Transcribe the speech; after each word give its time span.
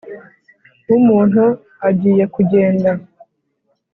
W 0.89 0.91
umuntu 0.99 1.43
agiye 1.89 2.23
kugenda 2.35 2.89